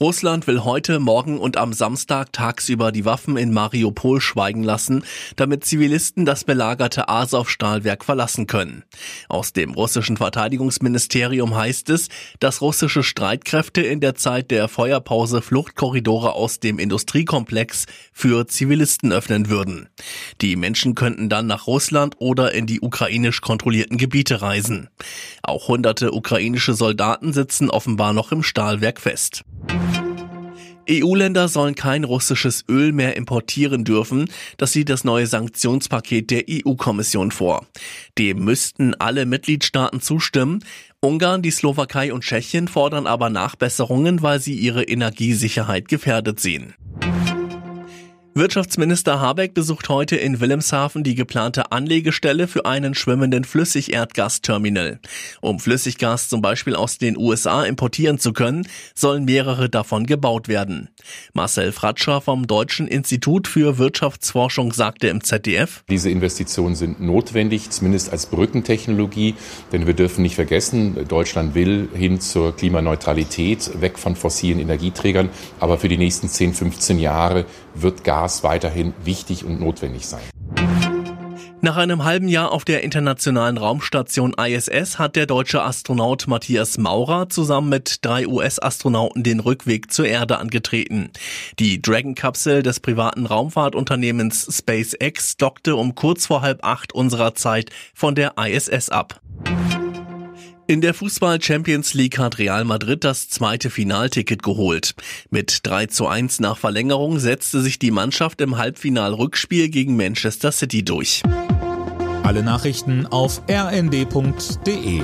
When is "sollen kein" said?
31.48-32.04